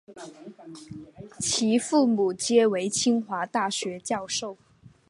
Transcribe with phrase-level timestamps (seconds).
[1.39, 4.57] 其父母皆为清华大学教授。